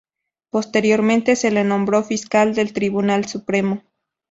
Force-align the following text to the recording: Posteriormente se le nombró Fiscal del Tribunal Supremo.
Posteriormente 0.49 1.35
se 1.35 1.51
le 1.51 1.63
nombró 1.63 2.01
Fiscal 2.03 2.55
del 2.55 2.73
Tribunal 2.73 3.27
Supremo. 3.27 3.83